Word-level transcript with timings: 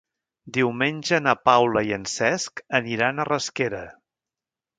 Diumenge 0.55 1.19
na 1.25 1.35
Paula 1.49 1.83
i 1.89 1.93
en 1.99 2.07
Cesc 2.13 2.65
aniran 2.81 3.19
a 3.19 3.27
Rasquera. 3.31 3.85